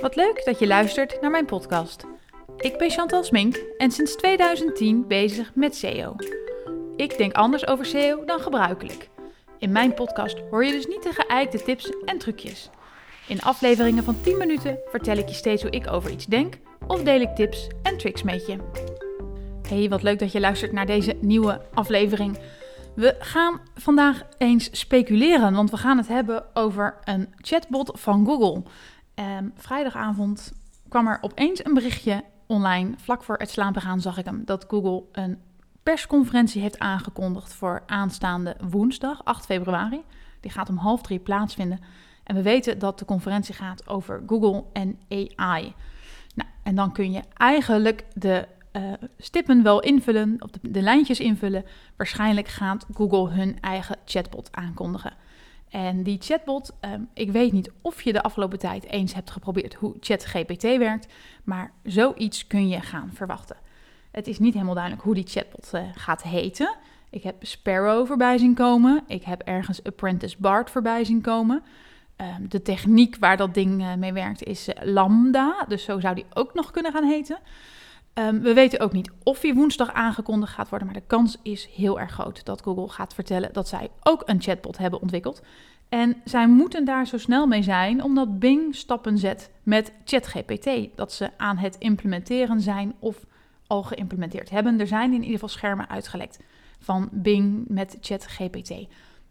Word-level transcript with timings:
Wat 0.00 0.16
leuk 0.16 0.44
dat 0.44 0.58
je 0.58 0.66
luistert 0.66 1.20
naar 1.20 1.30
mijn 1.30 1.44
podcast. 1.44 2.04
Ik 2.56 2.78
ben 2.78 2.90
Chantal 2.90 3.24
Smink 3.24 3.56
en 3.76 3.90
sinds 3.90 4.16
2010 4.16 5.06
bezig 5.06 5.54
met 5.54 5.76
SEO. 5.76 6.16
Ik 6.96 7.18
denk 7.18 7.32
anders 7.32 7.66
over 7.66 7.86
SEO 7.86 8.24
dan 8.24 8.40
gebruikelijk. 8.40 9.08
In 9.58 9.72
mijn 9.72 9.94
podcast 9.94 10.38
hoor 10.50 10.64
je 10.64 10.72
dus 10.72 10.86
niet 10.86 11.02
de 11.02 11.12
geëikte 11.12 11.62
tips 11.62 11.90
en 12.04 12.18
trucjes. 12.18 12.70
In 13.28 13.40
afleveringen 13.40 14.04
van 14.04 14.20
10 14.20 14.36
minuten 14.36 14.78
vertel 14.90 15.16
ik 15.16 15.28
je 15.28 15.34
steeds 15.34 15.62
hoe 15.62 15.70
ik 15.70 15.90
over 15.90 16.10
iets 16.10 16.26
denk 16.26 16.58
of 16.86 17.02
deel 17.02 17.20
ik 17.20 17.34
tips 17.34 17.68
en 17.82 17.98
tricks 17.98 18.22
met 18.22 18.46
je. 18.46 18.56
Hey, 19.68 19.88
wat 19.88 20.02
leuk 20.02 20.18
dat 20.18 20.32
je 20.32 20.40
luistert 20.40 20.72
naar 20.72 20.86
deze 20.86 21.16
nieuwe 21.20 21.60
aflevering. 21.74 22.38
We 22.94 23.14
gaan 23.18 23.60
vandaag 23.74 24.22
eens 24.38 24.68
speculeren, 24.72 25.54
want 25.54 25.70
we 25.70 25.76
gaan 25.76 25.96
het 25.96 26.08
hebben 26.08 26.44
over 26.54 26.96
een 27.04 27.34
chatbot 27.36 27.90
van 27.94 28.26
Google. 28.26 28.62
Um, 29.18 29.52
vrijdagavond 29.54 30.52
kwam 30.88 31.06
er 31.06 31.18
opeens 31.20 31.64
een 31.64 31.74
berichtje 31.74 32.24
online. 32.46 32.94
Vlak 32.96 33.22
voor 33.22 33.36
het 33.36 33.50
slapen 33.50 33.82
gaan 33.82 34.00
zag 34.00 34.18
ik 34.18 34.24
hem 34.24 34.42
dat 34.44 34.64
Google 34.68 35.02
een 35.12 35.38
persconferentie 35.82 36.60
heeft 36.60 36.78
aangekondigd 36.78 37.54
voor 37.54 37.82
aanstaande 37.86 38.56
woensdag, 38.70 39.24
8 39.24 39.44
februari. 39.44 40.04
Die 40.40 40.50
gaat 40.50 40.68
om 40.68 40.76
half 40.76 41.02
drie 41.02 41.18
plaatsvinden. 41.18 41.80
En 42.24 42.34
we 42.34 42.42
weten 42.42 42.78
dat 42.78 42.98
de 42.98 43.04
conferentie 43.04 43.54
gaat 43.54 43.88
over 43.88 44.22
Google 44.26 44.64
en 44.72 44.98
AI. 45.08 45.74
Nou, 46.34 46.50
en 46.62 46.74
dan 46.74 46.92
kun 46.92 47.12
je 47.12 47.22
eigenlijk 47.34 48.04
de 48.14 48.48
uh, 48.72 48.92
stippen 49.18 49.62
wel 49.62 49.80
invullen, 49.80 50.36
of 50.38 50.50
de, 50.50 50.70
de 50.70 50.82
lijntjes 50.82 51.20
invullen. 51.20 51.64
Waarschijnlijk 51.96 52.48
gaat 52.48 52.86
Google 52.94 53.30
hun 53.30 53.60
eigen 53.60 53.96
chatbot 54.04 54.48
aankondigen. 54.52 55.12
En 55.70 56.02
die 56.02 56.18
chatbot, 56.20 56.72
ehm, 56.80 57.00
ik 57.14 57.30
weet 57.30 57.52
niet 57.52 57.70
of 57.80 58.02
je 58.02 58.12
de 58.12 58.22
afgelopen 58.22 58.58
tijd 58.58 58.84
eens 58.84 59.14
hebt 59.14 59.30
geprobeerd 59.30 59.74
hoe 59.74 59.96
ChatGPT 60.00 60.62
werkt, 60.62 61.06
maar 61.44 61.72
zoiets 61.82 62.46
kun 62.46 62.68
je 62.68 62.80
gaan 62.80 63.10
verwachten. 63.14 63.56
Het 64.10 64.26
is 64.26 64.38
niet 64.38 64.52
helemaal 64.52 64.74
duidelijk 64.74 65.04
hoe 65.04 65.14
die 65.14 65.26
chatbot 65.26 65.70
uh, 65.74 65.82
gaat 65.94 66.22
heten. 66.22 66.76
Ik 67.10 67.22
heb 67.22 67.46
Sparrow 67.46 68.06
voorbij 68.06 68.38
zien 68.38 68.54
komen. 68.54 69.04
Ik 69.06 69.24
heb 69.24 69.42
ergens 69.42 69.84
Apprentice 69.84 70.36
Bart 70.38 70.70
voorbij 70.70 71.04
zien 71.04 71.20
komen. 71.20 71.62
Um, 72.16 72.48
de 72.48 72.62
techniek 72.62 73.16
waar 73.20 73.36
dat 73.36 73.54
ding 73.54 73.80
uh, 73.80 73.94
mee 73.94 74.12
werkt 74.12 74.42
is 74.42 74.68
uh, 74.68 74.74
Lambda, 74.82 75.64
dus 75.68 75.84
zo 75.84 76.00
zou 76.00 76.14
die 76.14 76.26
ook 76.34 76.54
nog 76.54 76.70
kunnen 76.70 76.92
gaan 76.92 77.04
heten. 77.04 77.38
Um, 78.18 78.40
we 78.40 78.54
weten 78.54 78.80
ook 78.80 78.92
niet 78.92 79.10
of 79.22 79.40
die 79.40 79.54
woensdag 79.54 79.92
aangekondigd 79.92 80.52
gaat 80.52 80.68
worden, 80.68 80.88
maar 80.88 80.96
de 80.96 81.06
kans 81.06 81.38
is 81.42 81.68
heel 81.74 82.00
erg 82.00 82.12
groot 82.12 82.44
dat 82.44 82.62
Google 82.62 82.88
gaat 82.88 83.14
vertellen 83.14 83.52
dat 83.52 83.68
zij 83.68 83.90
ook 84.02 84.22
een 84.26 84.42
chatbot 84.42 84.78
hebben 84.78 85.00
ontwikkeld. 85.00 85.42
En 85.88 86.16
zij 86.24 86.48
moeten 86.48 86.84
daar 86.84 87.06
zo 87.06 87.18
snel 87.18 87.46
mee 87.46 87.62
zijn, 87.62 88.02
omdat 88.02 88.38
Bing 88.38 88.74
stappen 88.74 89.18
zet 89.18 89.50
met 89.62 89.92
ChatGPT. 90.04 90.96
Dat 90.96 91.12
ze 91.12 91.30
aan 91.36 91.56
het 91.56 91.76
implementeren 91.78 92.60
zijn 92.60 92.94
of 92.98 93.26
al 93.66 93.82
geïmplementeerd 93.82 94.50
hebben. 94.50 94.80
Er 94.80 94.86
zijn 94.86 95.12
in 95.12 95.20
ieder 95.20 95.32
geval 95.32 95.48
schermen 95.48 95.88
uitgelekt 95.88 96.38
van 96.78 97.08
Bing 97.12 97.64
met 97.68 97.98
ChatGPT. 98.00 98.72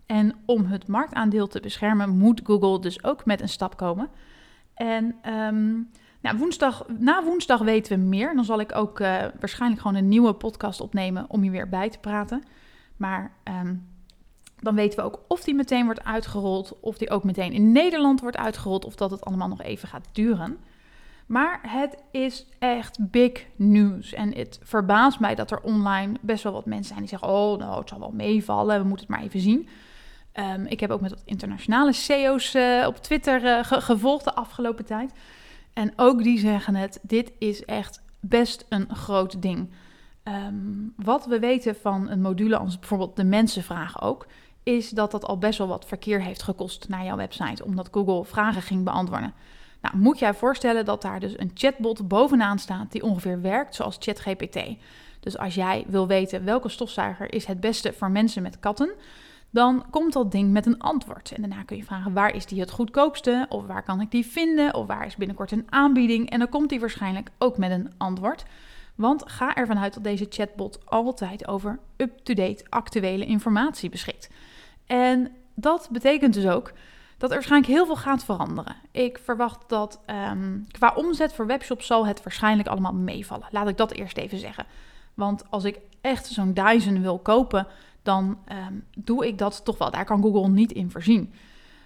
En 0.05 0.35
om 0.45 0.65
het 0.65 0.87
marktaandeel 0.87 1.47
te 1.47 1.59
beschermen, 1.59 2.17
moet 2.17 2.41
Google 2.43 2.79
dus 2.79 3.03
ook 3.03 3.25
met 3.25 3.41
een 3.41 3.49
stap 3.49 3.77
komen. 3.77 4.09
En 4.73 5.15
um, 5.33 5.89
nou, 6.21 6.37
woensdag, 6.37 6.85
na 6.97 7.23
woensdag 7.23 7.61
weten 7.61 7.99
we 7.99 8.05
meer. 8.05 8.35
Dan 8.35 8.45
zal 8.45 8.59
ik 8.59 8.75
ook 8.75 8.99
uh, 8.99 9.23
waarschijnlijk 9.39 9.81
gewoon 9.81 9.97
een 9.97 10.07
nieuwe 10.07 10.33
podcast 10.33 10.81
opnemen 10.81 11.25
om 11.27 11.43
je 11.43 11.51
weer 11.51 11.69
bij 11.69 11.89
te 11.89 11.99
praten. 11.99 12.43
Maar 12.97 13.31
um, 13.43 13.87
dan 14.59 14.75
weten 14.75 14.99
we 14.99 15.05
ook 15.05 15.19
of 15.27 15.43
die 15.43 15.55
meteen 15.55 15.85
wordt 15.85 16.03
uitgerold, 16.03 16.79
of 16.79 16.97
die 16.97 17.09
ook 17.09 17.23
meteen 17.23 17.53
in 17.53 17.71
Nederland 17.71 18.21
wordt 18.21 18.37
uitgerold, 18.37 18.85
of 18.85 18.95
dat 18.95 19.11
het 19.11 19.25
allemaal 19.25 19.47
nog 19.47 19.61
even 19.61 19.87
gaat 19.87 20.07
duren. 20.11 20.57
Maar 21.27 21.59
het 21.61 21.97
is 22.11 22.45
echt 22.59 22.97
big 23.11 23.45
news. 23.55 24.13
En 24.13 24.35
het 24.35 24.59
verbaast 24.63 25.19
mij 25.19 25.35
dat 25.35 25.51
er 25.51 25.61
online 25.61 26.13
best 26.21 26.43
wel 26.43 26.53
wat 26.53 26.65
mensen 26.65 26.87
zijn 26.87 26.99
die 26.99 27.09
zeggen: 27.09 27.27
Oh, 27.27 27.57
nou, 27.57 27.79
het 27.79 27.89
zal 27.89 27.99
wel 27.99 28.11
meevallen, 28.11 28.81
we 28.81 28.87
moeten 28.87 29.07
het 29.07 29.15
maar 29.15 29.25
even 29.25 29.39
zien. 29.39 29.67
Um, 30.33 30.65
ik 30.65 30.79
heb 30.79 30.89
ook 30.89 31.01
met 31.01 31.09
wat 31.09 31.21
internationale 31.25 31.93
CEO's 31.93 32.53
uh, 32.53 32.83
op 32.87 32.97
Twitter 32.97 33.65
ge 33.65 33.81
gevolgd 33.81 34.23
de 34.23 34.33
afgelopen 34.33 34.85
tijd. 34.85 35.11
En 35.77 35.93
ook 35.95 36.23
die 36.23 36.39
zeggen 36.39 36.75
het: 36.75 36.99
dit 37.01 37.31
is 37.39 37.65
echt 37.65 38.01
best 38.19 38.65
een 38.69 38.95
groot 38.95 39.41
ding. 39.41 39.69
Um, 40.23 40.93
wat 40.95 41.25
we 41.25 41.39
weten 41.39 41.75
van 41.75 42.09
een 42.09 42.21
module 42.21 42.57
als 42.57 42.79
bijvoorbeeld 42.79 43.15
de 43.15 43.23
mensenvraag 43.23 44.01
ook, 44.01 44.27
is 44.63 44.89
dat 44.89 45.11
dat 45.11 45.25
al 45.25 45.37
best 45.37 45.57
wel 45.57 45.67
wat 45.67 45.85
verkeer 45.85 46.21
heeft 46.21 46.43
gekost 46.43 46.89
naar 46.89 47.03
jouw 47.03 47.15
website, 47.15 47.65
omdat 47.65 47.89
Google 47.91 48.25
vragen 48.25 48.61
ging 48.61 48.83
beantwoorden. 48.83 49.33
Nou, 49.81 49.97
moet 49.97 50.19
jij 50.19 50.33
voorstellen 50.33 50.85
dat 50.85 51.01
daar 51.01 51.19
dus 51.19 51.39
een 51.39 51.51
chatbot 51.53 52.07
bovenaan 52.07 52.59
staat 52.59 52.91
die 52.91 53.03
ongeveer 53.03 53.41
werkt 53.41 53.75
zoals 53.75 53.97
ChatGPT. 53.99 54.59
Dus 55.19 55.37
als 55.37 55.55
jij 55.55 55.85
wil 55.87 56.07
weten 56.07 56.43
welke 56.43 56.69
stofzuiger 56.69 57.33
is 57.33 57.45
het 57.45 57.59
beste 57.59 57.93
voor 57.93 58.11
mensen 58.11 58.41
met 58.41 58.59
katten, 58.59 58.89
dan 59.49 59.85
komt 59.89 60.13
dat 60.13 60.31
ding 60.31 60.51
met 60.51 60.65
een 60.65 60.79
antwoord. 60.79 61.31
En 61.31 61.41
daarna 61.41 61.63
kun 61.63 61.77
je 61.77 61.83
vragen 61.83 62.13
waar 62.13 62.35
is 62.35 62.45
die 62.45 62.59
het 62.59 62.71
goedkoopste, 62.71 63.45
of 63.49 63.65
waar 63.65 63.83
kan 63.83 64.01
ik 64.01 64.11
die 64.11 64.25
vinden, 64.25 64.73
of 64.73 64.87
waar 64.87 65.05
is 65.05 65.15
binnenkort 65.15 65.51
een 65.51 65.67
aanbieding. 65.69 66.29
En 66.29 66.39
dan 66.39 66.49
komt 66.49 66.69
die 66.69 66.79
waarschijnlijk 66.79 67.29
ook 67.37 67.57
met 67.57 67.71
een 67.71 67.91
antwoord. 67.97 68.45
Want 68.95 69.31
ga 69.31 69.55
ervan 69.55 69.77
uit 69.77 69.93
dat 69.93 70.03
deze 70.03 70.25
chatbot 70.29 70.85
altijd 70.85 71.47
over 71.47 71.79
up-to-date 71.97 72.65
actuele 72.69 73.25
informatie 73.25 73.89
beschikt. 73.89 74.29
En 74.85 75.31
dat 75.55 75.89
betekent 75.91 76.33
dus 76.33 76.47
ook 76.47 76.73
dat 77.17 77.29
er 77.29 77.35
waarschijnlijk 77.35 77.71
heel 77.71 77.85
veel 77.85 77.95
gaat 77.95 78.25
veranderen. 78.25 78.75
Ik 78.91 79.19
verwacht 79.23 79.63
dat 79.69 79.99
um, 80.31 80.65
qua 80.71 80.93
omzet 80.95 81.33
voor 81.33 81.45
webshops 81.45 81.85
zal 81.85 82.07
het 82.07 82.23
waarschijnlijk 82.23 82.69
allemaal 82.69 82.93
meevallen. 82.93 83.47
Laat 83.51 83.67
ik 83.67 83.77
dat 83.77 83.91
eerst 83.91 84.17
even 84.17 84.37
zeggen. 84.37 84.65
Want 85.17 85.43
als 85.49 85.63
ik 85.63 85.79
echt 86.01 86.25
zo'n 86.25 86.53
Dyson 86.53 87.01
wil 87.01 87.19
kopen, 87.19 87.67
dan 88.03 88.37
um, 88.67 88.85
doe 88.95 89.27
ik 89.27 89.37
dat 89.37 89.65
toch 89.65 89.77
wel. 89.77 89.91
Daar 89.91 90.05
kan 90.05 90.21
Google 90.21 90.49
niet 90.49 90.71
in 90.71 90.91
voorzien. 90.91 91.33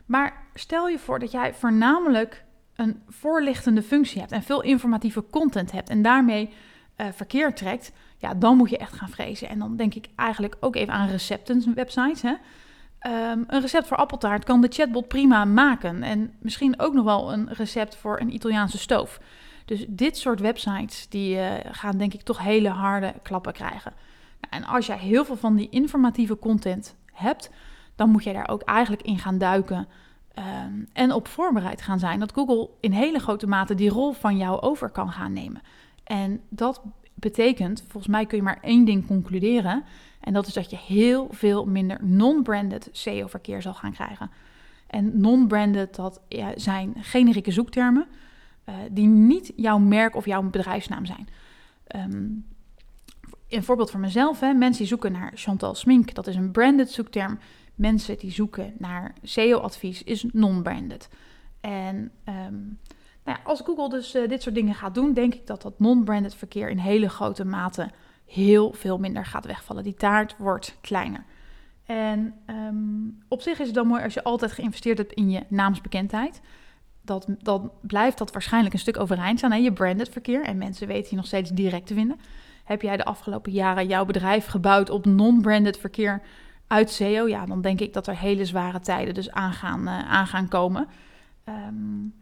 Maar 0.05 0.43
stel 0.53 0.87
je 0.87 0.99
voor 0.99 1.19
dat 1.19 1.31
jij 1.31 1.53
voornamelijk 1.53 2.43
een 2.75 3.01
voorlichtende 3.07 3.83
functie 3.83 4.19
hebt 4.19 4.31
en 4.31 4.43
veel 4.43 4.61
informatieve 4.61 5.23
content 5.29 5.71
hebt 5.71 5.89
en 5.89 6.01
daarmee 6.01 6.49
uh, 6.97 7.07
verkeer 7.11 7.53
trekt, 7.53 7.91
ja, 8.17 8.33
dan 8.33 8.57
moet 8.57 8.69
je 8.69 8.77
echt 8.77 8.93
gaan 8.93 9.09
vrezen. 9.09 9.49
En 9.49 9.59
dan 9.59 9.75
denk 9.75 9.93
ik 9.93 10.09
eigenlijk 10.15 10.55
ook 10.59 10.75
even 10.75 10.93
aan 10.93 11.09
recepten 11.09 11.73
websites. 11.75 12.23
Um, 12.23 13.43
een 13.47 13.61
recept 13.61 13.87
voor 13.87 13.97
appeltaart 13.97 14.43
kan 14.43 14.61
de 14.61 14.67
chatbot 14.67 15.07
prima 15.07 15.45
maken. 15.45 16.03
En 16.03 16.33
misschien 16.39 16.79
ook 16.79 16.93
nog 16.93 17.05
wel 17.05 17.33
een 17.33 17.53
recept 17.53 17.95
voor 17.95 18.19
een 18.19 18.33
Italiaanse 18.33 18.77
stoof. 18.77 19.19
Dus 19.71 19.85
dit 19.87 20.17
soort 20.17 20.39
websites 20.39 21.09
die 21.09 21.35
uh, 21.35 21.53
gaan 21.71 21.97
denk 21.97 22.13
ik 22.13 22.21
toch 22.21 22.39
hele 22.39 22.69
harde 22.69 23.13
klappen 23.21 23.53
krijgen. 23.53 23.93
Nou, 24.41 24.63
en 24.63 24.69
als 24.69 24.85
jij 24.85 24.97
heel 24.97 25.25
veel 25.25 25.35
van 25.35 25.55
die 25.55 25.69
informatieve 25.69 26.39
content 26.39 26.95
hebt, 27.13 27.49
dan 27.95 28.09
moet 28.09 28.23
jij 28.23 28.33
daar 28.33 28.49
ook 28.49 28.61
eigenlijk 28.61 29.01
in 29.01 29.17
gaan 29.17 29.37
duiken. 29.37 29.87
Um, 30.65 30.87
en 30.93 31.11
op 31.11 31.27
voorbereid 31.27 31.81
gaan 31.81 31.99
zijn 31.99 32.19
dat 32.19 32.33
Google 32.33 32.69
in 32.79 32.91
hele 32.91 33.19
grote 33.19 33.47
mate 33.47 33.75
die 33.75 33.89
rol 33.89 34.11
van 34.11 34.37
jou 34.37 34.61
over 34.61 34.89
kan 34.89 35.11
gaan 35.11 35.33
nemen. 35.33 35.61
En 36.03 36.41
dat 36.49 36.81
betekent, 37.13 37.83
volgens 37.87 38.11
mij 38.11 38.25
kun 38.25 38.37
je 38.37 38.43
maar 38.43 38.59
één 38.61 38.85
ding 38.85 39.07
concluderen. 39.07 39.83
En 40.19 40.33
dat 40.33 40.47
is 40.47 40.53
dat 40.53 40.69
je 40.69 40.77
heel 40.77 41.27
veel 41.31 41.65
minder 41.65 41.97
non-branded 42.01 42.89
SEO-verkeer 42.91 43.61
zal 43.61 43.73
gaan 43.73 43.93
krijgen. 43.93 44.31
En 44.87 45.21
non-branded, 45.21 45.95
dat 45.95 46.21
zijn 46.55 46.93
generieke 46.97 47.51
zoektermen 47.51 48.07
uh, 48.71 48.77
die 48.91 49.07
niet 49.07 49.53
jouw 49.55 49.77
merk 49.77 50.15
of 50.15 50.25
jouw 50.25 50.43
bedrijfsnaam 50.43 51.05
zijn. 51.05 51.27
Um, 51.95 52.45
een 53.49 53.63
voorbeeld 53.63 53.91
voor 53.91 53.99
mezelf, 53.99 54.39
hè, 54.39 54.53
mensen 54.53 54.79
die 54.79 54.87
zoeken 54.87 55.11
naar 55.11 55.31
Chantal 55.35 55.75
Smink, 55.75 56.13
dat 56.13 56.27
is 56.27 56.35
een 56.35 56.51
branded 56.51 56.91
zoekterm. 56.91 57.39
Mensen 57.75 58.17
die 58.17 58.31
zoeken 58.31 58.73
naar 58.77 59.13
SEO-advies 59.21 60.03
is 60.03 60.25
non-branded. 60.31 61.09
En 61.59 62.11
um, 62.25 62.79
nou 63.23 63.37
ja, 63.37 63.39
als 63.43 63.61
Google 63.61 63.89
dus 63.89 64.15
uh, 64.15 64.27
dit 64.29 64.41
soort 64.41 64.55
dingen 64.55 64.75
gaat 64.75 64.95
doen, 64.95 65.13
denk 65.13 65.33
ik 65.33 65.47
dat 65.47 65.61
dat 65.61 65.79
non-branded 65.79 66.35
verkeer 66.35 66.69
in 66.69 66.77
hele 66.77 67.09
grote 67.09 67.45
mate 67.45 67.89
heel 68.25 68.73
veel 68.73 68.97
minder 68.97 69.25
gaat 69.25 69.45
wegvallen. 69.45 69.83
Die 69.83 69.93
taart 69.93 70.35
wordt 70.37 70.77
kleiner. 70.81 71.23
En 71.85 72.33
um, 72.47 73.23
op 73.27 73.41
zich 73.41 73.59
is 73.59 73.65
het 73.65 73.75
dan 73.75 73.87
mooi 73.87 74.03
als 74.03 74.13
je 74.13 74.23
altijd 74.23 74.51
geïnvesteerd 74.51 74.97
hebt 74.97 75.13
in 75.13 75.29
je 75.29 75.43
naamsbekendheid. 75.47 76.41
Dat, 77.01 77.25
dan 77.39 77.71
blijft 77.81 78.17
dat 78.17 78.31
waarschijnlijk 78.31 78.73
een 78.73 78.79
stuk 78.79 78.99
overeind 78.99 79.37
staan. 79.37 79.51
Hè? 79.51 79.57
Je 79.57 79.73
branded 79.73 80.09
verkeer 80.09 80.43
en 80.43 80.57
mensen 80.57 80.87
weten 80.87 81.09
je 81.09 81.15
nog 81.15 81.25
steeds 81.25 81.49
direct 81.49 81.87
te 81.87 81.93
vinden. 81.93 82.19
Heb 82.63 82.81
jij 82.81 82.97
de 82.97 83.05
afgelopen 83.05 83.51
jaren 83.51 83.87
jouw 83.87 84.05
bedrijf 84.05 84.45
gebouwd 84.45 84.89
op 84.89 85.05
non-branded 85.05 85.77
verkeer 85.77 86.21
uit 86.67 86.89
SEO? 86.89 87.27
Ja, 87.27 87.45
dan 87.45 87.61
denk 87.61 87.79
ik 87.79 87.93
dat 87.93 88.07
er 88.07 88.17
hele 88.17 88.45
zware 88.45 88.79
tijden 88.79 89.13
dus 89.13 89.31
aan 89.31 89.53
gaan, 89.53 89.81
uh, 89.81 90.11
aan 90.11 90.27
gaan 90.27 90.47
komen. 90.47 90.87
Um, 91.49 92.13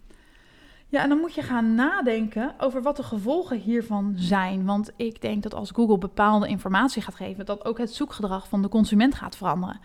ja, 0.87 1.03
en 1.03 1.09
dan 1.09 1.19
moet 1.19 1.33
je 1.33 1.41
gaan 1.41 1.75
nadenken 1.75 2.53
over 2.57 2.81
wat 2.81 2.95
de 2.95 3.03
gevolgen 3.03 3.57
hiervan 3.57 4.13
zijn. 4.15 4.65
Want 4.65 4.91
ik 4.95 5.21
denk 5.21 5.43
dat 5.43 5.53
als 5.53 5.71
Google 5.71 5.97
bepaalde 5.97 6.47
informatie 6.47 7.01
gaat 7.01 7.15
geven, 7.15 7.45
dat 7.45 7.65
ook 7.65 7.77
het 7.77 7.93
zoekgedrag 7.93 8.47
van 8.47 8.61
de 8.61 8.69
consument 8.69 9.15
gaat 9.15 9.37
veranderen. 9.37 9.79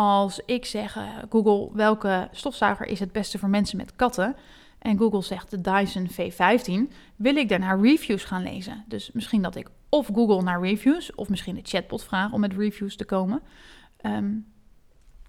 Als 0.00 0.40
ik 0.46 0.64
zeg, 0.64 0.96
uh, 0.96 1.02
Google, 1.30 1.68
welke 1.72 2.28
stofzuiger 2.32 2.86
is 2.86 3.00
het 3.00 3.12
beste 3.12 3.38
voor 3.38 3.48
mensen 3.48 3.76
met 3.76 3.96
katten? 3.96 4.36
en 4.78 4.98
Google 4.98 5.22
zegt 5.22 5.50
de 5.50 5.60
Dyson 5.60 6.08
V15, 6.10 6.94
wil 7.16 7.36
ik 7.36 7.48
daarna 7.48 7.72
reviews 7.72 8.24
gaan 8.24 8.42
lezen. 8.42 8.84
Dus 8.86 9.12
misschien 9.12 9.42
dat 9.42 9.56
ik 9.56 9.68
of 9.88 10.06
Google 10.06 10.42
naar 10.42 10.60
reviews, 10.60 11.14
of 11.14 11.28
misschien 11.28 11.54
de 11.54 11.60
chatbot 11.64 12.04
vraag 12.04 12.32
om 12.32 12.40
met 12.40 12.52
reviews 12.52 12.96
te 12.96 13.04
komen. 13.04 13.40
Ehm, 13.96 14.34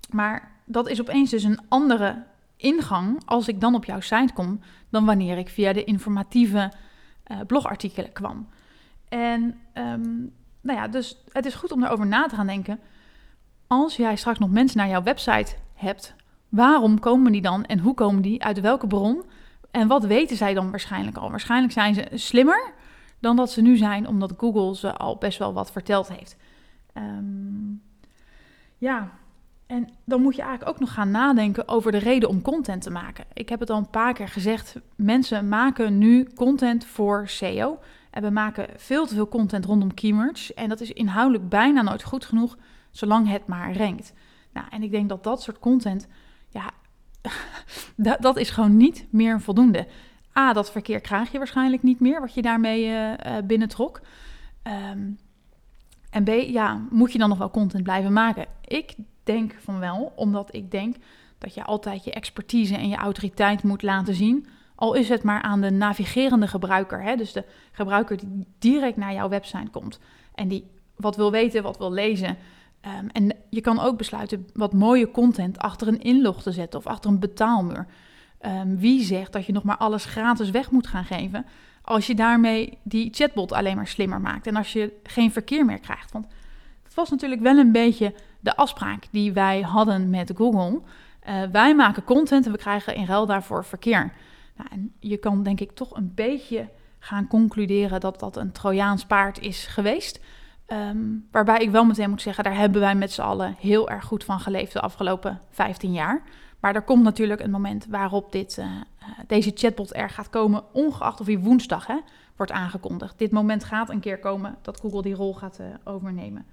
maar 0.09 0.51
dat 0.65 0.89
is 0.89 1.01
opeens 1.01 1.29
dus 1.29 1.43
een 1.43 1.59
andere 1.67 2.23
ingang 2.57 3.21
als 3.25 3.47
ik 3.47 3.61
dan 3.61 3.75
op 3.75 3.85
jouw 3.85 3.99
site 3.99 4.33
kom, 4.33 4.59
dan 4.89 5.05
wanneer 5.05 5.37
ik 5.37 5.49
via 5.49 5.73
de 5.73 5.83
informatieve 5.83 6.71
uh, 7.31 7.37
blogartikelen 7.47 8.11
kwam. 8.11 8.47
En 9.09 9.59
ehm, 9.73 10.17
nou 10.61 10.79
ja, 10.79 10.87
dus 10.87 11.17
het 11.31 11.45
is 11.45 11.55
goed 11.55 11.71
om 11.71 11.83
erover 11.83 12.07
na 12.07 12.27
te 12.27 12.35
gaan 12.35 12.47
denken. 12.47 12.79
Als 13.71 13.95
jij 13.95 14.15
straks 14.15 14.39
nog 14.39 14.49
mensen 14.49 14.77
naar 14.77 14.87
jouw 14.87 15.03
website 15.03 15.55
hebt, 15.73 16.15
waarom 16.49 16.99
komen 16.99 17.31
die 17.31 17.41
dan 17.41 17.65
en 17.65 17.79
hoe 17.79 17.93
komen 17.93 18.21
die? 18.21 18.43
Uit 18.43 18.59
welke 18.59 18.87
bron? 18.87 19.23
En 19.71 19.87
wat 19.87 20.05
weten 20.05 20.37
zij 20.37 20.53
dan 20.53 20.69
waarschijnlijk 20.69 21.17
al? 21.17 21.29
Waarschijnlijk 21.29 21.73
zijn 21.73 21.93
ze 21.93 22.07
slimmer 22.13 22.73
dan 23.19 23.35
dat 23.35 23.51
ze 23.51 23.61
nu 23.61 23.77
zijn, 23.77 24.07
omdat 24.07 24.33
Google 24.37 24.75
ze 24.75 24.93
al 24.93 25.17
best 25.17 25.37
wel 25.37 25.53
wat 25.53 25.71
verteld 25.71 26.07
heeft. 26.07 26.37
Ehm, 26.93 27.73
ja, 28.77 29.11
en 29.67 29.89
dan 30.05 30.21
moet 30.21 30.35
je 30.35 30.41
eigenlijk 30.41 30.71
ook 30.71 30.79
nog 30.79 30.93
gaan 30.93 31.11
nadenken 31.11 31.67
over 31.67 31.91
de 31.91 31.97
reden 31.97 32.29
om 32.29 32.41
content 32.41 32.81
te 32.81 32.89
maken. 32.89 33.25
Ik 33.33 33.49
heb 33.49 33.59
het 33.59 33.69
al 33.69 33.77
een 33.77 33.89
paar 33.89 34.13
keer 34.13 34.27
gezegd. 34.27 34.75
Mensen 34.95 35.47
maken 35.47 35.97
nu 35.97 36.27
content 36.35 36.85
voor 36.85 37.27
SEO. 37.27 37.79
En 38.09 38.21
we 38.23 38.29
maken 38.29 38.67
veel 38.75 39.05
te 39.05 39.13
veel 39.13 39.27
content 39.27 39.65
rondom 39.65 39.93
keywords. 39.93 40.53
En 40.53 40.69
dat 40.69 40.81
is 40.81 40.91
inhoudelijk 40.91 41.49
bijna 41.49 41.81
nooit 41.81 42.03
goed 42.03 42.25
genoeg, 42.25 42.57
zolang 42.91 43.29
het 43.29 43.47
maar 43.47 43.77
rankt. 43.77 44.13
Nou, 44.53 44.67
en 44.69 44.83
ik 44.83 44.91
denk 44.91 45.09
dat 45.09 45.23
dat 45.23 45.41
soort 45.41 45.59
content, 45.59 46.07
ja, 46.49 46.71
dat, 47.95 48.21
dat 48.21 48.37
is 48.37 48.49
gewoon 48.49 48.77
niet 48.77 49.07
meer 49.09 49.41
voldoende. 49.41 49.87
A, 50.37 50.53
dat 50.53 50.71
verkeer 50.71 50.99
krijg 50.99 51.31
je 51.31 51.37
waarschijnlijk 51.37 51.83
niet 51.83 51.99
meer, 51.99 52.19
wat 52.19 52.33
je 52.33 52.41
daarmee 52.41 52.85
uh, 52.85 53.13
binnentrok. 53.43 54.01
Um, 54.63 55.17
en 56.09 56.23
B, 56.23 56.29
ja, 56.29 56.81
moet 56.89 57.11
je 57.11 57.17
dan 57.17 57.29
nog 57.29 57.37
wel 57.37 57.51
content 57.51 57.83
blijven 57.83 58.13
maken? 58.13 58.45
Ik 58.65 58.95
denk 59.23 59.55
van 59.59 59.79
wel, 59.79 60.11
omdat 60.15 60.55
ik 60.55 60.71
denk 60.71 60.95
dat 61.37 61.53
je 61.53 61.63
altijd 61.63 62.03
je 62.03 62.11
expertise 62.11 62.75
en 62.75 62.89
je 62.89 62.95
autoriteit 62.95 63.63
moet 63.63 63.81
laten 63.81 64.13
zien. 64.13 64.47
Al 64.75 64.93
is 64.93 65.09
het 65.09 65.23
maar 65.23 65.41
aan 65.41 65.61
de 65.61 65.71
navigerende 65.71 66.47
gebruiker, 66.47 67.03
hè? 67.03 67.15
dus 67.15 67.31
de 67.31 67.45
gebruiker 67.71 68.17
die 68.17 68.47
direct 68.59 68.97
naar 68.97 69.13
jouw 69.13 69.29
website 69.29 69.69
komt 69.71 69.99
en 70.35 70.47
die 70.47 70.65
wat 70.95 71.15
wil 71.15 71.31
weten, 71.31 71.63
wat 71.63 71.77
wil 71.77 71.91
lezen. 71.91 72.37
Ehm, 72.81 73.07
en 73.11 73.35
je 73.49 73.61
kan 73.61 73.79
ook 73.79 73.97
besluiten 73.97 74.47
wat 74.53 74.73
mooie 74.73 75.11
content 75.11 75.57
achter 75.57 75.87
een 75.87 76.01
inlog 76.01 76.41
te 76.41 76.51
zetten 76.51 76.79
of 76.79 76.87
achter 76.87 77.09
een 77.09 77.19
betaalmuur. 77.19 77.87
Um, 78.45 78.77
wie 78.77 79.03
zegt 79.03 79.33
dat 79.33 79.45
je 79.45 79.53
nog 79.53 79.63
maar 79.63 79.77
alles 79.77 80.05
gratis 80.05 80.49
weg 80.49 80.71
moet 80.71 80.87
gaan 80.87 81.05
geven 81.05 81.45
als 81.81 82.07
je 82.07 82.15
daarmee 82.15 82.77
die 82.83 83.13
chatbot 83.13 83.51
alleen 83.51 83.75
maar 83.75 83.87
slimmer 83.87 84.21
maakt 84.21 84.47
en 84.47 84.55
als 84.55 84.73
je 84.73 84.93
geen 85.03 85.31
verkeer 85.31 85.65
meer 85.65 85.79
krijgt? 85.79 86.11
Want 86.11 86.27
het 86.83 86.93
was 86.93 87.09
natuurlijk 87.09 87.41
wel 87.41 87.57
een 87.57 87.71
beetje 87.71 88.13
de 88.39 88.55
afspraak 88.55 89.07
die 89.11 89.33
wij 89.33 89.61
hadden 89.61 90.09
met 90.09 90.31
Google. 90.35 90.81
Uh, 91.29 91.43
wij 91.51 91.75
maken 91.75 92.03
content 92.03 92.45
en 92.45 92.51
we 92.51 92.57
krijgen 92.57 92.95
in 92.95 93.05
ruil 93.05 93.25
daarvoor 93.25 93.65
verkeer. 93.65 94.13
Nou, 94.55 94.69
en 94.71 94.93
je 94.99 95.17
kan 95.17 95.43
denk 95.43 95.59
ik 95.59 95.71
toch 95.71 95.95
een 95.95 96.11
beetje 96.15 96.69
gaan 96.99 97.27
concluderen 97.27 97.99
dat 97.99 98.19
dat 98.19 98.35
een 98.35 98.51
Trojaans 98.51 99.05
paard 99.05 99.39
is 99.39 99.67
geweest. 99.67 100.19
Um, 100.71 101.27
waarbij 101.31 101.59
ik 101.59 101.69
wel 101.69 101.85
meteen 101.85 102.09
moet 102.09 102.21
zeggen, 102.21 102.43
daar 102.43 102.55
hebben 102.55 102.81
wij 102.81 102.95
met 102.95 103.11
z'n 103.11 103.21
allen 103.21 103.55
heel 103.59 103.89
erg 103.89 104.05
goed 104.05 104.23
van 104.23 104.39
geleefd 104.39 104.73
de 104.73 104.81
afgelopen 104.81 105.41
15 105.49 105.93
jaar. 105.93 106.23
Maar 106.59 106.75
er 106.75 106.81
komt 106.81 107.03
natuurlijk 107.03 107.41
een 107.41 107.51
moment 107.51 107.85
waarop 107.89 108.31
dit, 108.31 108.57
uh, 108.57 108.65
deze 109.27 109.51
chatbot 109.53 109.95
er 109.95 110.09
gaat 110.09 110.29
komen, 110.29 110.63
ongeacht 110.73 111.19
of 111.19 111.25
hij 111.25 111.39
woensdag 111.39 111.87
hè, 111.87 111.97
wordt 112.35 112.51
aangekondigd. 112.51 113.17
Dit 113.17 113.31
moment 113.31 113.63
gaat 113.63 113.89
een 113.89 113.99
keer 113.99 114.19
komen 114.19 114.57
dat 114.61 114.79
Google 114.79 115.01
die 115.01 115.15
rol 115.15 115.33
gaat 115.33 115.59
uh, 115.61 115.67
overnemen. 115.83 116.45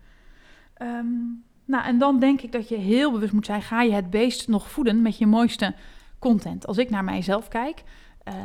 Um, 0.82 1.44
nou, 1.64 1.84
en 1.84 1.98
dan 1.98 2.18
denk 2.18 2.40
ik 2.40 2.52
dat 2.52 2.68
je 2.68 2.76
heel 2.76 3.12
bewust 3.12 3.32
moet 3.32 3.46
zijn: 3.46 3.62
ga 3.62 3.82
je 3.82 3.92
het 3.92 4.10
beest 4.10 4.48
nog 4.48 4.70
voeden 4.70 5.02
met 5.02 5.18
je 5.18 5.26
mooiste 5.26 5.74
content? 6.18 6.66
Als 6.66 6.78
ik 6.78 6.90
naar 6.90 7.04
mijzelf 7.04 7.48
kijk, 7.48 7.82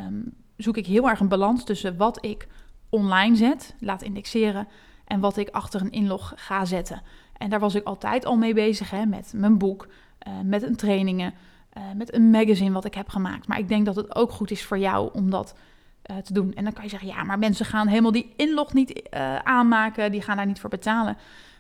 um, 0.06 0.34
zoek 0.58 0.78
ik 0.78 0.86
heel 0.86 1.10
erg 1.10 1.20
een 1.20 1.28
balans 1.28 1.64
tussen 1.64 1.98
wat 1.98 2.26
ik 2.26 2.48
online 2.90 3.36
zet, 3.36 3.76
laat 3.80 4.02
indexeren, 4.02 4.68
en 5.12 5.20
wat 5.20 5.38
ik 5.38 5.50
achter 5.50 5.82
een 5.82 5.92
inlog 5.92 6.34
ga 6.36 6.66
zetten. 6.66 7.02
En 7.38 7.50
daar 7.50 7.60
was 7.60 7.76
ik 7.76 7.84
altijd 7.84 8.26
al 8.26 8.38
mee 8.38 8.54
bezig, 8.54 8.90
hè, 8.90 9.06
met 9.06 9.34
mijn 9.36 9.58
boek, 9.58 9.88
uh, 10.28 10.34
met 10.44 10.64
een 10.64 10.76
trainingen, 10.76 11.34
uh, 11.78 11.84
met 11.96 12.14
een 12.14 12.30
magazine 12.30 12.72
wat 12.72 12.86
ik 12.86 12.94
heb 12.94 13.10
gemaakt. 13.10 13.48
Maar 13.48 13.60
ik 13.60 13.68
denk 13.68 13.86
dat 13.86 13.96
het 13.96 14.16
ook 14.16 14.32
goed 14.32 14.52
is 14.52 14.64
voor 14.64 14.78
jou 14.78 15.10
om 15.14 15.30
dat 15.30 15.56
uh, 16.12 16.18
te 16.18 16.34
doen. 16.34 16.54
En 16.54 16.64
dan 16.64 16.74
kan 16.74 16.84
je 16.84 16.90
zeggen, 16.90 17.08
ja, 17.08 17.24
maar 17.24 17.40
mensen 17.40 17.66
gaan 17.66 17.88
helemaal 17.88 18.12
die 18.12 18.34
inlog 18.36 18.74
niet 18.74 19.10
aanmaken, 19.44 20.12
die 20.12 20.22
gaan 20.22 20.38
daar 20.38 20.46
niet 20.46 20.60
voor 20.60 20.70
betalen. 20.70 21.18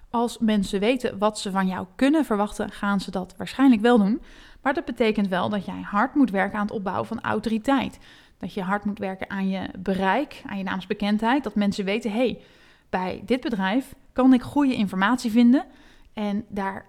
Als 0.09 0.37
mensen 0.37 0.79
weten 0.79 1.17
wat 1.17 1.39
ze 1.39 1.51
van 1.51 1.67
jou 1.67 1.85
kunnen 1.95 2.25
verwachten, 2.25 2.71
gaan 2.71 2.99
ze 2.99 3.11
dat 3.11 3.33
waarschijnlijk 3.37 3.81
wel 3.81 3.97
doen. 3.97 4.21
Maar 4.61 4.73
dat 4.73 4.85
betekent 4.85 5.27
wel 5.27 5.49
dat 5.49 5.65
jij 5.65 5.81
hard 5.81 6.15
moet 6.15 6.31
werken 6.31 6.57
aan 6.57 6.65
het 6.65 6.75
opbouwen 6.75 7.07
van 7.07 7.21
autoriteit. 7.21 7.99
Dat 8.37 8.53
je 8.53 8.61
hard 8.61 8.85
moet 8.85 8.99
werken 8.99 9.29
aan 9.29 9.49
je 9.49 9.69
bereik, 9.79 10.41
aan 10.45 10.57
je 10.57 10.63
naamsbekendheid. 10.63 11.43
Dat 11.43 11.55
mensen 11.55 11.85
weten, 11.85 12.11
hey, 12.11 12.41
bij 12.91 13.21
dit 13.25 13.41
bedrijf 13.41 13.95
kan 14.13 14.33
ik 14.33 14.41
goede 14.41 14.75
informatie 14.75 15.31
vinden. 15.31 15.65
En 16.13 16.45
daar, 16.47 16.85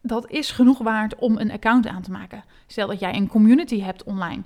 dat 0.00 0.30
is 0.30 0.50
genoeg 0.50 0.78
waard 0.78 1.14
om 1.14 1.38
een 1.38 1.50
account 1.50 1.86
aan 1.86 2.02
te 2.02 2.10
maken. 2.10 2.44
Stel 2.66 2.86
dat 2.86 3.00
jij 3.00 3.14
een 3.14 3.28
community 3.28 3.80
hebt 3.80 4.04
online. 4.04 4.42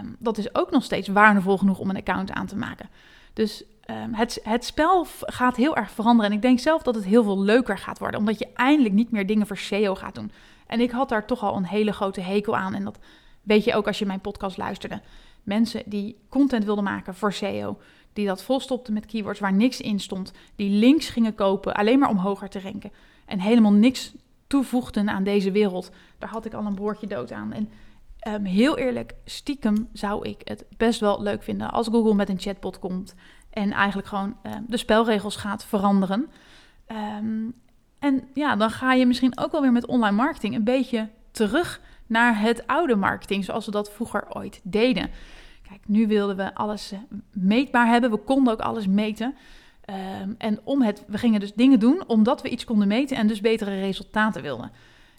Um, 0.00 0.16
dat 0.18 0.38
is 0.38 0.54
ook 0.54 0.70
nog 0.70 0.84
steeds 0.84 1.08
waardevol 1.08 1.58
genoeg 1.58 1.78
om 1.78 1.90
een 1.90 1.96
account 1.96 2.30
aan 2.30 2.46
te 2.46 2.56
maken. 2.56 2.88
Dus 3.32 3.64
um, 3.90 4.14
het, 4.14 4.40
het 4.42 4.64
spel 4.64 5.06
gaat 5.20 5.56
heel 5.56 5.76
erg 5.76 5.90
veranderen. 5.90 6.30
En 6.30 6.36
ik 6.36 6.42
denk 6.42 6.58
zelf 6.58 6.82
dat 6.82 6.94
het 6.94 7.04
heel 7.04 7.22
veel 7.22 7.40
leuker 7.40 7.78
gaat 7.78 7.98
worden. 7.98 8.20
Omdat 8.20 8.38
je 8.38 8.48
eindelijk 8.54 8.94
niet 8.94 9.10
meer 9.10 9.26
dingen 9.26 9.46
voor 9.46 9.56
SEO 9.56 9.94
gaat 9.94 10.14
doen. 10.14 10.30
En 10.66 10.80
ik 10.80 10.90
had 10.90 11.08
daar 11.08 11.26
toch 11.26 11.42
al 11.42 11.56
een 11.56 11.66
hele 11.66 11.92
grote 11.92 12.20
hekel 12.20 12.56
aan. 12.56 12.74
En 12.74 12.84
dat 12.84 12.98
weet 13.42 13.64
je 13.64 13.74
ook 13.74 13.86
als 13.86 13.98
je 13.98 14.06
mijn 14.06 14.20
podcast 14.20 14.56
luisterde. 14.56 15.00
Mensen 15.42 15.82
die 15.86 16.16
content 16.28 16.64
wilden 16.64 16.84
maken 16.84 17.14
voor 17.14 17.32
SEO. 17.32 17.78
Die 18.16 18.26
dat 18.26 18.42
volstopten 18.42 18.94
met 18.94 19.06
keywords 19.06 19.40
waar 19.40 19.52
niks 19.52 19.80
in 19.80 20.00
stond. 20.00 20.32
Die 20.54 20.70
links 20.70 21.08
gingen 21.08 21.34
kopen 21.34 21.74
alleen 21.74 21.98
maar 21.98 22.08
om 22.08 22.16
hoger 22.16 22.48
te 22.48 22.60
ranken. 22.60 22.92
En 23.26 23.40
helemaal 23.40 23.72
niks 23.72 24.14
toevoegden 24.46 25.08
aan 25.08 25.24
deze 25.24 25.50
wereld. 25.50 25.90
Daar 26.18 26.28
had 26.28 26.44
ik 26.44 26.54
al 26.54 26.66
een 26.66 26.74
broertje 26.74 27.06
dood 27.06 27.32
aan. 27.32 27.52
En 27.52 27.68
um, 28.28 28.44
heel 28.44 28.78
eerlijk, 28.78 29.14
stiekem 29.24 29.88
zou 29.92 30.28
ik 30.28 30.40
het 30.44 30.64
best 30.76 31.00
wel 31.00 31.22
leuk 31.22 31.42
vinden 31.42 31.70
als 31.70 31.88
Google 31.88 32.14
met 32.14 32.28
een 32.28 32.40
chatbot 32.40 32.78
komt 32.78 33.14
en 33.50 33.72
eigenlijk 33.72 34.08
gewoon 34.08 34.36
uh, 34.42 34.52
de 34.66 34.76
spelregels 34.76 35.36
gaat 35.36 35.64
veranderen. 35.64 36.30
Um, 37.18 37.54
en 37.98 38.28
ja, 38.34 38.56
dan 38.56 38.70
ga 38.70 38.92
je 38.92 39.06
misschien 39.06 39.38
ook 39.38 39.52
wel 39.52 39.60
weer 39.60 39.72
met 39.72 39.86
online 39.86 40.16
marketing 40.16 40.54
een 40.54 40.64
beetje 40.64 41.08
terug 41.30 41.80
naar 42.06 42.40
het 42.40 42.66
oude 42.66 42.96
marketing, 42.96 43.44
zoals 43.44 43.64
we 43.64 43.70
dat 43.70 43.92
vroeger 43.92 44.34
ooit 44.34 44.60
deden. 44.62 45.10
Kijk, 45.68 45.80
nu 45.86 46.06
wilden 46.06 46.36
we 46.36 46.54
alles 46.54 46.92
uh, 46.92 46.98
meetbaar 47.32 47.86
hebben. 47.86 48.10
We 48.10 48.16
konden 48.16 48.52
ook 48.52 48.60
alles 48.60 48.86
meten. 48.86 49.34
Um, 50.22 50.34
en 50.38 50.60
om 50.64 50.82
het, 50.82 51.04
we 51.06 51.18
gingen 51.18 51.40
dus 51.40 51.54
dingen 51.54 51.80
doen 51.80 52.04
omdat 52.06 52.42
we 52.42 52.48
iets 52.48 52.64
konden 52.64 52.88
meten 52.88 53.16
en 53.16 53.26
dus 53.26 53.40
betere 53.40 53.80
resultaten 53.80 54.42
wilden. 54.42 54.70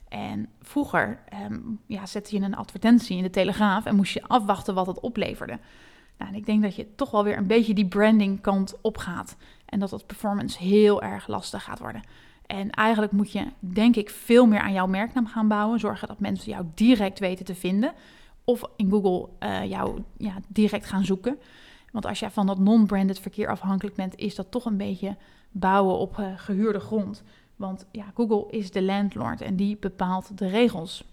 En 0.09 0.49
vroeger 0.61 1.19
um, 1.45 1.79
ja, 1.85 2.05
zette 2.05 2.37
je 2.37 2.43
een 2.43 2.55
advertentie 2.55 3.17
in 3.17 3.23
de 3.23 3.29
Telegraaf 3.29 3.85
en 3.85 3.95
moest 3.95 4.13
je 4.13 4.27
afwachten 4.27 4.73
wat 4.73 4.87
het 4.87 4.99
opleverde. 4.99 5.59
Nou, 6.17 6.31
en 6.31 6.37
ik 6.37 6.45
denk 6.45 6.61
dat 6.61 6.75
je 6.75 6.95
toch 6.95 7.11
wel 7.11 7.23
weer 7.23 7.37
een 7.37 7.47
beetje 7.47 7.73
die 7.73 7.87
branding 7.87 8.41
kant 8.41 8.75
op 8.81 8.97
gaat. 8.97 9.37
En 9.65 9.79
dat 9.79 9.89
dat 9.89 10.05
performance 10.05 10.63
heel 10.63 11.01
erg 11.01 11.27
lastig 11.27 11.63
gaat 11.63 11.79
worden. 11.79 12.01
En 12.45 12.69
eigenlijk 12.69 13.11
moet 13.11 13.31
je, 13.31 13.45
denk 13.59 13.95
ik, 13.95 14.09
veel 14.09 14.45
meer 14.45 14.59
aan 14.59 14.73
jouw 14.73 14.87
merknaam 14.87 15.27
gaan 15.27 15.47
bouwen. 15.47 15.79
Zorgen 15.79 16.07
dat 16.07 16.19
mensen 16.19 16.51
jou 16.51 16.65
direct 16.73 17.19
weten 17.19 17.45
te 17.45 17.55
vinden. 17.55 17.93
Of 18.49 18.63
in 18.75 18.89
Google 18.89 19.29
uh, 19.39 19.65
jou 19.65 20.03
ja, 20.17 20.33
direct 20.47 20.85
gaan 20.85 21.05
zoeken. 21.05 21.37
Want 21.91 22.05
als 22.05 22.19
jij 22.19 22.31
van 22.31 22.45
dat 22.45 22.59
non-branded 22.59 23.19
verkeer 23.19 23.47
afhankelijk 23.47 23.95
bent, 23.95 24.15
is 24.15 24.35
dat 24.35 24.51
toch 24.51 24.65
een 24.65 24.77
beetje 24.77 25.15
bouwen 25.51 25.97
op 25.97 26.17
uh, 26.19 26.27
gehuurde 26.35 26.79
grond. 26.79 27.23
Want 27.55 27.85
ja, 27.91 28.05
Google 28.15 28.45
is 28.49 28.71
de 28.71 28.83
landlord 28.83 29.41
en 29.41 29.55
die 29.55 29.77
bepaalt 29.77 30.37
de 30.37 30.47
regels. 30.47 31.03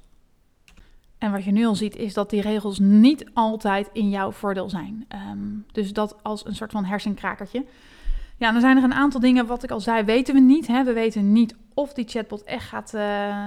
En 1.18 1.32
wat 1.32 1.44
je 1.44 1.52
nu 1.52 1.66
al 1.66 1.74
ziet, 1.74 1.96
is 1.96 2.14
dat 2.14 2.30
die 2.30 2.40
regels 2.40 2.78
niet 2.78 3.26
altijd 3.32 3.90
in 3.92 4.10
jouw 4.10 4.30
voordeel 4.30 4.68
zijn. 4.68 5.06
Um, 5.30 5.66
dus 5.72 5.92
dat 5.92 6.22
als 6.22 6.46
een 6.46 6.54
soort 6.54 6.72
van 6.72 6.84
hersenkrakertje. 6.84 7.64
Ja, 8.36 8.52
dan 8.52 8.60
zijn 8.60 8.76
er 8.76 8.82
een 8.82 8.94
aantal 8.94 9.20
dingen, 9.20 9.46
wat 9.46 9.62
ik 9.62 9.70
al 9.70 9.80
zei, 9.80 10.04
weten 10.04 10.34
we 10.34 10.40
niet. 10.40 10.66
Hè? 10.66 10.84
We 10.84 10.92
weten 10.92 11.32
niet 11.32 11.54
of 11.74 11.92
die 11.92 12.08
chatbot 12.08 12.42
echt 12.42 12.68
gaat 12.68 12.92
uh, 12.94 13.00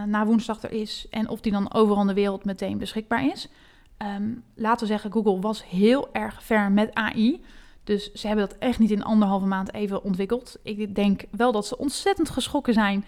na 0.03 0.25
woensdag 0.25 0.63
er 0.63 0.71
is 0.71 1.07
en 1.09 1.29
of 1.29 1.41
die 1.41 1.51
dan 1.51 1.73
overal 1.73 2.01
in 2.01 2.07
de 2.07 2.13
wereld 2.13 2.45
meteen 2.45 2.77
beschikbaar 2.77 3.25
is. 3.25 3.49
Um, 3.97 4.43
laten 4.55 4.87
we 4.87 4.93
zeggen, 4.93 5.11
Google 5.11 5.39
was 5.39 5.65
heel 5.65 6.13
erg 6.13 6.43
ver 6.43 6.71
met 6.71 6.93
AI. 6.93 7.43
Dus 7.83 8.11
ze 8.11 8.27
hebben 8.27 8.47
dat 8.47 8.57
echt 8.57 8.79
niet 8.79 8.91
in 8.91 9.03
anderhalve 9.03 9.45
maand 9.45 9.73
even 9.73 10.03
ontwikkeld. 10.03 10.57
Ik 10.63 10.95
denk 10.95 11.23
wel 11.31 11.51
dat 11.51 11.67
ze 11.67 11.77
ontzettend 11.77 12.29
geschrokken 12.29 12.73
zijn 12.73 13.05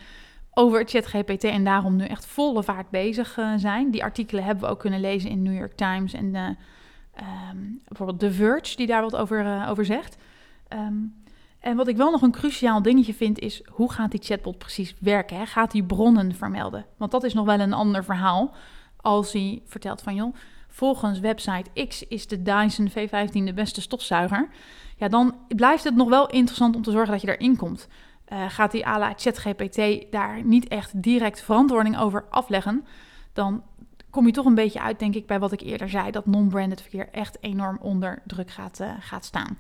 over 0.54 0.88
ChatGPT 0.88 1.44
en 1.44 1.64
daarom 1.64 1.96
nu 1.96 2.06
echt 2.06 2.26
volle 2.26 2.64
vaart 2.64 2.90
bezig 2.90 3.38
uh, 3.38 3.54
zijn. 3.58 3.92
Die 3.92 4.04
artikelen 4.04 4.44
hebben 4.44 4.64
we 4.64 4.70
ook 4.70 4.80
kunnen 4.80 5.00
lezen 5.00 5.30
in 5.30 5.42
New 5.42 5.58
York 5.58 5.76
Times 5.76 6.14
en 6.14 6.26
uh, 6.26 6.50
Ehm, 7.20 7.58
bijvoorbeeld 7.88 8.20
The 8.20 8.32
Verge, 8.32 8.76
die 8.76 8.88
daar 8.88 9.02
wat 9.02 9.16
over, 9.16 9.46
uh, 9.46 9.70
over 9.70 9.86
zegt. 9.86 10.18
Ehm, 10.68 10.98
en 11.60 11.76
wat 11.76 11.88
ik 11.88 11.98
wel 11.98 12.12
nog 12.12 12.22
een 12.22 12.32
cruciaal 12.32 12.82
dingetje 12.82 13.14
vind, 13.14 13.40
is 13.40 13.62
hoe 13.72 13.92
gaat 13.92 14.12
die 14.12 14.24
chatbot 14.24 14.58
precies 14.58 14.96
werken? 15.00 15.38
Hè? 15.38 15.46
Gaat 15.46 15.74
hij 15.74 15.84
bronnen 15.84 16.36
vermelden? 16.36 16.86
Want 16.98 17.12
dat 17.12 17.24
is 17.24 17.34
nog 17.34 17.46
wel 17.46 17.60
een 17.60 17.74
ander 17.74 18.04
verhaal. 18.04 18.54
Als 18.98 19.34
hij 19.34 19.62
vertelt 19.66 20.02
van, 20.02 20.16
joh, 20.16 20.36
volgens 20.70 21.20
website 21.20 21.88
X 21.88 22.08
is 22.08 22.28
de 22.28 22.42
Dyson 22.42 22.90
V15 22.90 23.32
de 23.32 23.54
beste 23.54 23.82
stofzuiger. 23.82 24.50
Ja, 24.98 25.08
dan 25.08 25.36
blijft 25.48 25.84
het 25.84 25.96
nog 25.96 26.10
wel 26.10 26.28
interessant 26.28 26.76
om 26.76 26.82
te 26.82 26.92
zorgen 26.92 27.12
dat 27.12 27.22
je 27.22 27.38
erin 27.38 27.56
komt. 27.56 27.88
Uh, 28.34 28.46
gaat 28.50 28.72
die 28.72 28.88
à 28.88 29.00
la 29.00 29.14
ChatGPT 29.16 30.12
daar 30.12 30.44
niet 30.44 30.68
echt 30.68 31.02
direct 31.02 31.42
verantwoording 31.42 32.00
over 32.00 32.26
afleggen, 32.30 32.86
dan 33.34 33.64
kom 34.10 34.26
je 34.26 34.32
toch 34.32 34.46
een 34.46 34.56
beetje 34.56 34.82
uit, 34.82 35.00
denk 35.00 35.16
ik, 35.16 35.28
bij 35.28 35.40
wat 35.40 35.52
ik 35.52 35.62
eerder 35.62 35.90
zei, 35.90 36.12
dat 36.12 36.26
non-branded 36.26 36.82
verkeer 36.82 37.10
echt 37.12 37.38
enorm 37.42 37.78
onder 37.82 38.22
druk 38.26 38.52
gaat, 38.52 38.80
uh, 38.80 38.92
gaat 39.00 39.26
staan. 39.26 39.58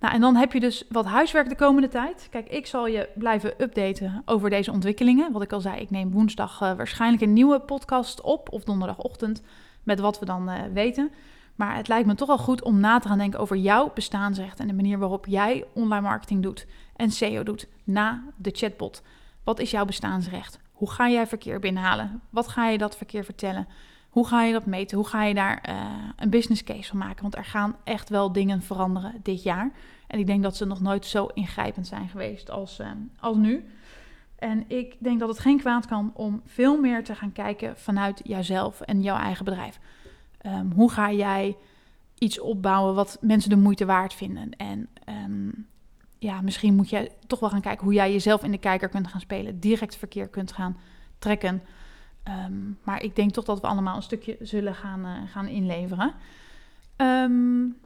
Nou, 0.00 0.14
en 0.14 0.20
dan 0.20 0.36
heb 0.36 0.52
je 0.52 0.60
dus 0.60 0.84
wat 0.88 1.04
huiswerk 1.04 1.48
de 1.48 1.54
komende 1.54 1.88
tijd. 1.88 2.28
Kijk, 2.30 2.48
ik 2.48 2.66
zal 2.66 2.86
je 2.86 3.08
blijven 3.14 3.62
updaten 3.62 4.22
over 4.24 4.50
deze 4.50 4.72
ontwikkelingen. 4.72 5.32
Wat 5.32 5.42
ik 5.42 5.52
al 5.52 5.60
zei, 5.60 5.80
ik 5.80 5.90
neem 5.90 6.10
woensdag 6.10 6.60
uh, 6.62 6.72
waarschijnlijk 6.72 7.22
een 7.22 7.32
nieuwe 7.32 7.60
podcast 7.60 8.20
op, 8.20 8.52
of 8.52 8.64
donderdagochtend, 8.64 9.42
met 9.84 10.00
wat 10.00 10.18
we 10.18 10.24
dan 10.24 10.48
uh, 10.48 10.54
weten. 10.72 11.10
Maar 11.54 11.76
het 11.76 11.88
lijkt 11.88 12.06
me 12.06 12.14
toch 12.14 12.28
wel 12.28 12.38
goed 12.38 12.62
om 12.62 12.80
na 12.80 12.98
te 12.98 13.08
gaan 13.08 13.18
denken 13.18 13.40
over 13.40 13.56
jouw 13.56 13.90
bestaansrecht 13.94 14.60
en 14.60 14.66
de 14.66 14.74
manier 14.74 14.98
waarop 14.98 15.26
jij 15.26 15.64
online 15.72 16.00
marketing 16.00 16.42
doet 16.42 16.66
en 16.96 17.10
SEO 17.10 17.42
doet 17.42 17.68
na 17.84 18.22
de 18.36 18.50
chatbot. 18.52 19.02
Wat 19.44 19.58
is 19.58 19.70
jouw 19.70 19.84
bestaansrecht? 19.84 20.58
Hoe 20.72 20.90
ga 20.90 21.08
jij 21.08 21.26
verkeer 21.26 21.60
binnenhalen? 21.60 22.20
Wat 22.30 22.48
ga 22.48 22.68
je 22.68 22.78
dat 22.78 22.96
verkeer 22.96 23.24
vertellen? 23.24 23.68
Hoe 24.08 24.26
ga 24.26 24.42
je 24.42 24.52
dat 24.52 24.66
meten? 24.66 24.96
Hoe 24.96 25.06
ga 25.06 25.24
je 25.24 25.34
daar 25.34 25.64
uh, 25.68 25.74
een 26.16 26.30
business 26.30 26.64
case 26.64 26.88
van 26.88 26.98
maken? 26.98 27.22
Want 27.22 27.36
er 27.36 27.44
gaan 27.44 27.76
echt 27.84 28.08
wel 28.08 28.32
dingen 28.32 28.62
veranderen 28.62 29.14
dit 29.22 29.42
jaar. 29.42 29.72
En 30.06 30.18
ik 30.18 30.26
denk 30.26 30.42
dat 30.42 30.56
ze 30.56 30.64
nog 30.64 30.80
nooit 30.80 31.06
zo 31.06 31.26
ingrijpend 31.26 31.86
zijn 31.86 32.08
geweest 32.08 32.50
als, 32.50 32.80
uh, 32.80 32.86
als 33.20 33.36
nu. 33.36 33.64
En 34.44 34.64
ik 34.68 34.96
denk 34.98 35.20
dat 35.20 35.28
het 35.28 35.38
geen 35.38 35.58
kwaad 35.58 35.86
kan 35.86 36.10
om 36.14 36.42
veel 36.44 36.80
meer 36.80 37.04
te 37.04 37.14
gaan 37.14 37.32
kijken 37.32 37.76
vanuit 37.76 38.20
jouzelf 38.24 38.80
en 38.80 39.02
jouw 39.02 39.16
eigen 39.16 39.44
bedrijf. 39.44 39.80
Um, 40.46 40.72
hoe 40.72 40.90
ga 40.90 41.12
jij 41.12 41.56
iets 42.18 42.40
opbouwen 42.40 42.94
wat 42.94 43.18
mensen 43.20 43.50
de 43.50 43.56
moeite 43.56 43.84
waard 43.84 44.14
vinden? 44.14 44.50
En 44.56 44.88
um, 45.24 45.66
ja, 46.18 46.40
misschien 46.40 46.74
moet 46.74 46.90
je 46.90 47.10
toch 47.26 47.40
wel 47.40 47.50
gaan 47.50 47.60
kijken 47.60 47.84
hoe 47.84 47.94
jij 47.94 48.12
jezelf 48.12 48.44
in 48.44 48.50
de 48.50 48.58
kijker 48.58 48.88
kunt 48.88 49.08
gaan 49.08 49.20
spelen, 49.20 49.60
direct 49.60 49.96
verkeer 49.96 50.28
kunt 50.28 50.52
gaan 50.52 50.76
trekken. 51.18 51.62
Um, 52.46 52.78
maar 52.82 53.02
ik 53.02 53.16
denk 53.16 53.30
toch 53.30 53.44
dat 53.44 53.60
we 53.60 53.66
allemaal 53.66 53.96
een 53.96 54.02
stukje 54.02 54.36
zullen 54.40 54.74
gaan, 54.74 55.00
uh, 55.00 55.12
gaan 55.26 55.46
inleveren. 55.46 56.14
Um, 56.96 57.76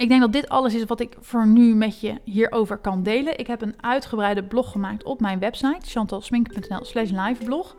ik 0.00 0.08
denk 0.08 0.20
dat 0.20 0.32
dit 0.32 0.48
alles 0.48 0.74
is 0.74 0.84
wat 0.84 1.00
ik 1.00 1.16
voor 1.20 1.46
nu 1.46 1.74
met 1.74 2.00
je 2.00 2.14
hierover 2.24 2.76
kan 2.76 3.02
delen. 3.02 3.38
Ik 3.38 3.46
heb 3.46 3.62
een 3.62 3.74
uitgebreide 3.80 4.44
blog 4.44 4.70
gemaakt 4.70 5.04
op 5.04 5.20
mijn 5.20 5.38
website, 5.38 5.86
chantalsmink.nl 5.86 6.84
slash 6.84 7.10
liveblog. 7.10 7.76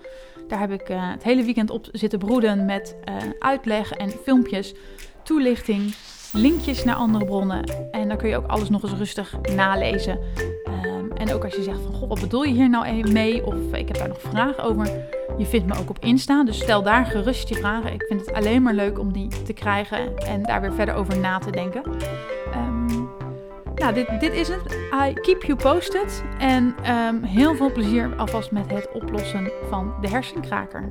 Daar 0.48 0.60
heb 0.60 0.72
ik 0.72 0.90
uh, 0.90 1.12
het 1.12 1.24
hele 1.24 1.44
weekend 1.44 1.70
op 1.70 1.88
zitten 1.92 2.20
broeden 2.20 2.66
met 2.66 2.96
uh, 3.10 3.16
uitleg 3.40 3.92
en 3.92 4.10
filmpjes, 4.10 4.74
toelichting, 5.24 5.96
linkjes 6.34 6.84
naar 6.84 6.96
andere 6.96 7.26
bronnen. 7.26 7.64
En 7.92 8.08
dan 8.08 8.18
kun 8.18 8.30
je 8.30 8.38
ook 8.38 8.48
alles 8.48 8.70
nog 8.70 8.84
eens 8.84 8.94
rustig 8.94 9.36
nalezen. 9.56 10.20
En 11.22 11.34
ook 11.34 11.44
als 11.44 11.56
je 11.56 11.64
zegt 11.64 11.80
van, 11.82 11.94
god, 11.94 12.08
wat 12.08 12.20
bedoel 12.20 12.44
je 12.44 12.54
hier 12.54 12.70
nou 12.70 13.12
mee? 13.12 13.46
Of 13.46 13.56
ik 13.74 13.88
heb 13.88 13.98
daar 13.98 14.08
nog 14.08 14.22
vragen 14.22 14.64
over. 14.64 14.90
Je 15.38 15.46
vindt 15.46 15.68
me 15.68 15.80
ook 15.80 15.90
op 15.90 15.98
Insta, 16.00 16.44
dus 16.44 16.60
stel 16.60 16.84
daar 16.84 17.06
gerust 17.06 17.50
je 17.50 17.56
vragen. 17.56 17.94
Ik 17.94 18.04
vind 18.08 18.26
het 18.26 18.34
alleen 18.34 18.62
maar 18.62 18.74
leuk 18.74 19.00
om 19.00 19.14
die 19.14 19.28
te 19.44 19.54
krijgen 19.54 20.18
en 20.18 20.44
daar 20.44 20.62
weer 20.62 20.74
verder 20.74 20.96
over 20.96 21.18
na 21.18 21.38
te 21.38 21.52
denken. 21.52 21.84
Um, 22.56 23.10
nou, 23.76 23.94
dit, 23.94 24.20
dit 24.20 24.34
is 24.34 24.48
het. 24.48 24.78
I 25.08 25.14
keep 25.14 25.44
you 25.44 25.56
posted. 25.56 26.24
En 26.38 26.76
um, 26.90 27.24
heel 27.24 27.56
veel 27.56 27.72
plezier 27.72 28.16
alvast 28.18 28.52
met 28.52 28.72
het 28.72 28.92
oplossen 28.94 29.52
van 29.70 29.94
de 30.02 30.10
hersenkraker. 30.10 30.90